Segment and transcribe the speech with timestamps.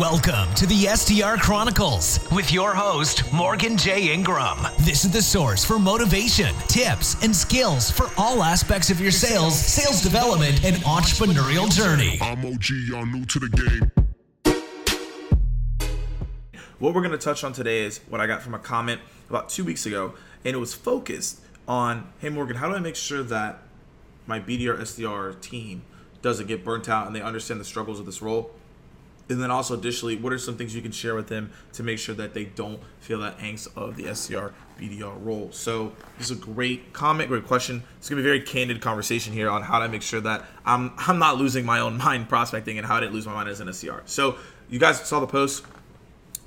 [0.00, 4.12] Welcome to the SDR Chronicles with your host, Morgan J.
[4.12, 4.58] Ingram.
[4.80, 9.58] This is the source for motivation, tips, and skills for all aspects of your sales,
[9.58, 12.18] sales development, and entrepreneurial journey.
[12.20, 13.90] I'm OG, y'all new to the game.
[16.78, 19.00] What we're going to touch on today is what I got from a comment
[19.30, 20.12] about two weeks ago,
[20.44, 23.62] and it was focused on hey, Morgan, how do I make sure that
[24.26, 25.84] my BDR SDR team
[26.20, 28.50] doesn't get burnt out and they understand the struggles of this role?
[29.28, 31.98] And then also additionally, what are some things you can share with them to make
[31.98, 35.50] sure that they don't feel that angst of the SDR BDR role?
[35.50, 37.82] So this is a great comment, great question.
[37.98, 40.92] It's gonna be a very candid conversation here on how to make sure that I'm
[40.96, 43.58] I'm not losing my own mind prospecting and how I didn't lose my mind as
[43.60, 44.02] an SDR.
[44.04, 44.36] So
[44.68, 45.64] you guys saw the post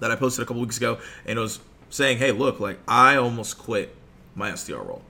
[0.00, 3.16] that I posted a couple weeks ago, and it was saying, "Hey, look, like I
[3.16, 3.96] almost quit
[4.34, 5.02] my SDR role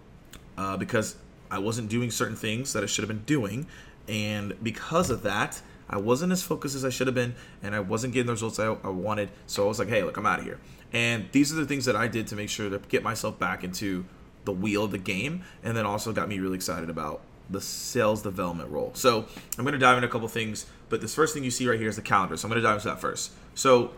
[0.56, 1.16] uh, because
[1.50, 3.66] I wasn't doing certain things that I should have been doing,
[4.06, 7.80] and because of that." I wasn't as focused as I should have been, and I
[7.80, 9.30] wasn't getting the results I, I wanted.
[9.46, 10.58] So I was like, hey, look, I'm out of here.
[10.92, 13.62] And these are the things that I did to make sure to get myself back
[13.62, 14.04] into
[14.44, 18.22] the wheel of the game, and then also got me really excited about the sales
[18.22, 18.90] development role.
[18.94, 19.26] So
[19.58, 21.78] I'm going to dive into a couple things, but this first thing you see right
[21.78, 22.36] here is the calendar.
[22.36, 23.32] So I'm going to dive into that first.
[23.54, 23.92] So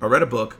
[0.00, 0.56] I read a book,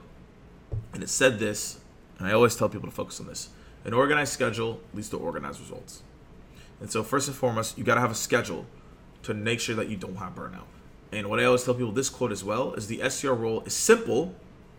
[0.93, 1.79] and it said this,
[2.17, 3.49] and I always tell people to focus on this:
[3.85, 6.03] an organized schedule leads to organized results.
[6.79, 8.65] And so first and foremost, you got to have a schedule
[9.23, 10.65] to make sure that you don't have burnout.
[11.11, 13.73] And what I always tell people this quote as well is the SDR role is
[13.73, 14.33] simple,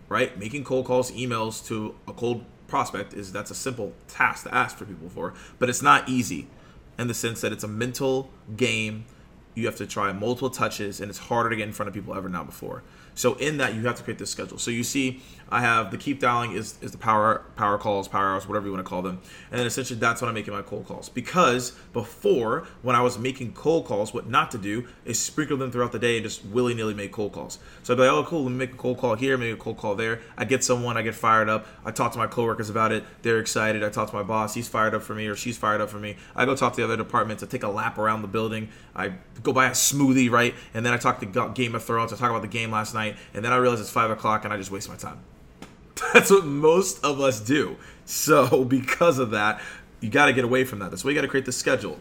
[0.08, 0.36] right?
[0.38, 4.76] Making cold calls, emails to a cold prospect is that's a simple task to ask
[4.76, 6.48] for people for, but it's not easy
[6.98, 9.04] in the sense that it's a mental game.
[9.54, 12.14] You have to try multiple touches, and it's harder to get in front of people
[12.14, 12.82] ever now before.
[13.14, 14.58] So in that, you have to create this schedule.
[14.58, 18.32] So you see, I have the keep dialing is, is the power power calls, power
[18.32, 20.62] hours, whatever you want to call them, and then essentially that's when I'm making my
[20.62, 21.08] cold calls.
[21.08, 25.70] Because before, when I was making cold calls, what not to do is sprinkle them
[25.70, 27.58] throughout the day and just willy nilly make cold calls.
[27.82, 29.56] So I'd be like, oh cool, let me make a cold call here, make a
[29.56, 30.20] cold call there.
[30.36, 31.66] I get someone, I get fired up.
[31.84, 33.84] I talk to my coworkers about it, they're excited.
[33.84, 35.98] I talk to my boss, he's fired up for me or she's fired up for
[35.98, 36.16] me.
[36.34, 37.42] I go talk to the other departments.
[37.42, 38.70] I take a lap around the building.
[38.96, 42.12] I go buy a smoothie, right, and then I talk to Game of Thrones.
[42.12, 44.52] I talk about the game last night, and then I realize it's five o'clock and
[44.52, 45.20] I just waste my time.
[46.12, 47.76] That's what most of us do.
[48.04, 49.60] So because of that,
[50.00, 50.90] you got to get away from that.
[50.90, 52.00] That's why you got to create the schedule.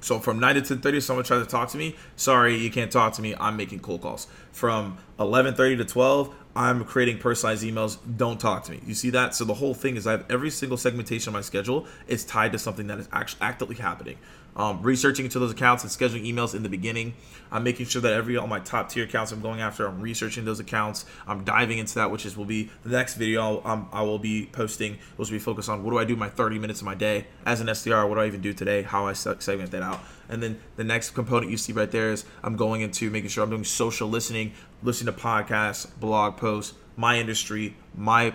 [0.00, 1.96] So from 9 to 10:30, someone tries to talk to me.
[2.16, 3.34] Sorry, you can't talk to me.
[3.40, 4.26] I'm making cold calls.
[4.52, 7.96] From 11:30 to 12, I'm creating personalized emails.
[8.16, 8.80] Don't talk to me.
[8.86, 9.34] You see that?
[9.34, 12.52] So the whole thing is I have every single segmentation of my schedule is tied
[12.52, 14.18] to something that is actually actively happening
[14.56, 17.14] um, researching into those accounts and scheduling emails in the beginning.
[17.50, 20.44] I'm making sure that every all my top tier accounts I'm going after, I'm researching
[20.44, 21.04] those accounts.
[21.26, 24.46] I'm diving into that, which is will be the next video I'll, I will be
[24.46, 24.98] posting.
[25.16, 27.60] Will be focused on what do I do my 30 minutes of my day as
[27.60, 28.08] an SDR.
[28.08, 28.82] What do I even do today?
[28.82, 30.00] How I segment that out.
[30.28, 33.44] And then the next component you see right there is I'm going into making sure
[33.44, 38.34] I'm doing social listening, listening to podcasts, blog posts, my industry, my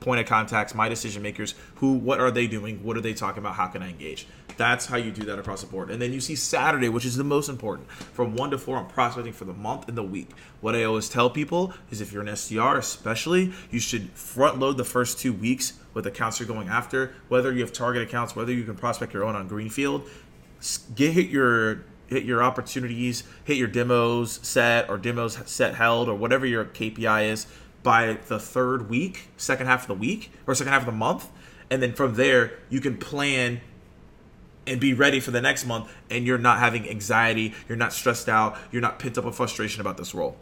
[0.00, 2.82] point of contacts, my decision makers, who what are they doing?
[2.84, 3.54] What are they talking about?
[3.54, 4.26] How can I engage?
[4.56, 5.90] That's how you do that across the board.
[5.90, 8.88] And then you see Saturday, which is the most important, from one to four on
[8.88, 10.30] prospecting for the month and the week.
[10.60, 14.78] What I always tell people is if you're an SDR, especially, you should front load
[14.78, 18.52] the first two weeks with accounts you're going after, whether you have target accounts, whether
[18.52, 20.08] you can prospect your own on Greenfield.
[20.94, 26.14] Get hit your hit your opportunities, hit your demos set or demos set held or
[26.14, 27.46] whatever your KPI is
[27.82, 31.28] by the third week, second half of the week or second half of the month.
[31.70, 33.60] And then from there, you can plan
[34.66, 38.28] and be ready for the next month and you're not having anxiety, you're not stressed
[38.28, 40.36] out, you're not pent up with frustration about this role.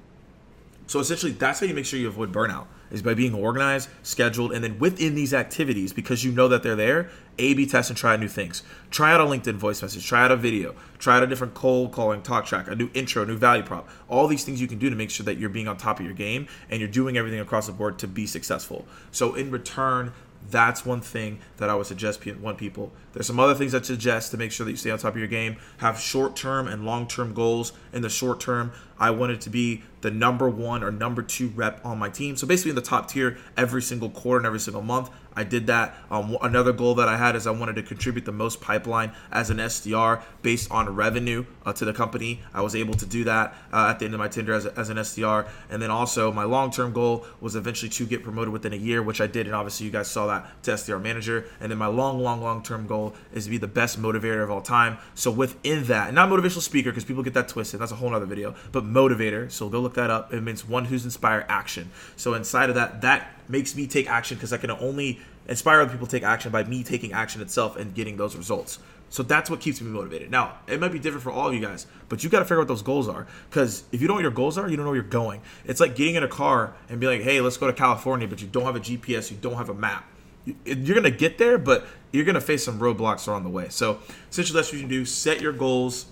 [0.87, 4.53] So essentially that's how you make sure you avoid burnout is by being organized, scheduled,
[4.53, 7.97] and then within these activities, because you know that they're there, A B test and
[7.97, 8.63] try new things.
[8.91, 11.91] Try out a LinkedIn voice message, try out a video, try out a different cold
[11.91, 13.89] calling talk track, a new intro, a new value prop.
[14.09, 16.05] All these things you can do to make sure that you're being on top of
[16.05, 18.87] your game and you're doing everything across the board to be successful.
[19.11, 20.13] So in return,
[20.51, 22.93] that's one thing that I would suggest one people.
[23.13, 25.19] There's some other things I suggest to make sure that you stay on top of
[25.19, 25.57] your game.
[25.79, 27.73] Have short-term and long-term goals.
[27.93, 31.85] In the short term, I wanted to be the number one or number two rep
[31.85, 32.37] on my team.
[32.37, 35.11] So basically in the top tier every single quarter and every single month.
[35.37, 35.97] I did that.
[36.11, 39.51] Um, another goal that I had is I wanted to contribute the most pipeline as
[39.51, 42.41] an SDR based on revenue uh, to the company.
[42.53, 44.91] I was able to do that uh, at the end of my tenure as, as
[44.91, 45.49] an SDR.
[45.71, 49.21] And then also my long-term goal was eventually to get promoted within a year, which
[49.21, 49.47] I did.
[49.47, 51.47] And obviously you guys saw that to SDR manager.
[51.61, 54.63] And then my long, long, long-term goal is to be the best motivator of all
[54.63, 54.99] time.
[55.15, 57.81] So within that, not motivational speaker because people get that twisted.
[57.81, 58.55] That's a whole other video.
[58.73, 59.51] But motivator.
[59.51, 60.33] So go look that up.
[60.33, 61.91] It means one who's inspired action.
[62.17, 65.91] So inside of that, that makes me take action because I can only inspire other
[65.91, 68.79] people to take action by me taking action itself and getting those results.
[69.11, 70.31] So that's what keeps me motivated.
[70.31, 72.57] Now, it might be different for all of you guys, but you got to figure
[72.57, 73.27] out what those goals are.
[73.49, 75.41] Because if you don't know what your goals are, you don't know where you're going.
[75.65, 78.41] It's like getting in a car and be like, hey, let's go to California, but
[78.43, 80.05] you don't have a GPS, you don't have a map.
[80.45, 83.69] You're going to get there, but you're going to face some roadblocks along the way.
[83.69, 84.01] So,
[84.31, 85.05] essentially, that's what you can do.
[85.05, 86.07] Set your goals.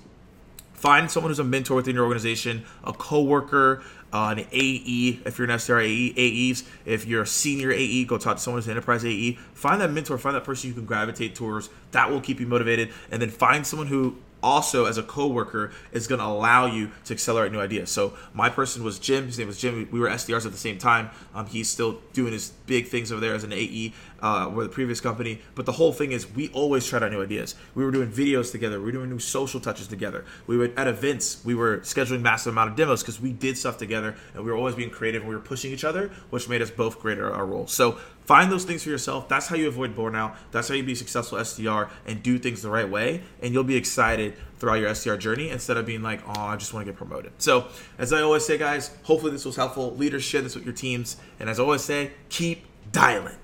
[0.72, 3.82] Find someone who's a mentor within your organization, a coworker,
[4.12, 6.64] an AE, if you're an SDR AE, AEs.
[6.84, 9.38] If you're a senior AE, go talk to someone who's an enterprise AE.
[9.54, 11.70] Find that mentor, find that person you can gravitate towards.
[11.92, 12.90] That will keep you motivated.
[13.10, 17.14] And then find someone who also as a coworker is going to allow you to
[17.14, 17.90] accelerate new ideas.
[17.90, 19.26] So my person was Jim.
[19.26, 19.88] His name was Jim.
[19.90, 21.10] We were SDRs at the same time.
[21.34, 24.72] Um, he's still doing his big things over there as an AE uh, with the
[24.72, 25.40] previous company.
[25.54, 27.54] But the whole thing is we always tried out new ideas.
[27.74, 28.78] We were doing videos together.
[28.78, 30.24] We were doing new social touches together.
[30.46, 31.44] We were at events.
[31.44, 34.56] We were scheduling massive amount of demos because we did stuff together and we were
[34.56, 37.24] always being creative and we were pushing each other, which made us both great at
[37.24, 37.72] our roles.
[37.72, 39.28] So find those things for yourself.
[39.28, 40.36] That's how you avoid burnout.
[40.52, 43.22] That's how you be successful SDR and do things the right way.
[43.40, 46.72] And you'll be excited throughout your SDR journey instead of being like, oh, I just
[46.72, 47.32] want to get promoted.
[47.38, 47.66] So,
[47.98, 49.94] as I always say, guys, hopefully this was helpful.
[49.96, 51.16] Leaders share this with your teams.
[51.40, 53.36] And as I always say, keep dialing.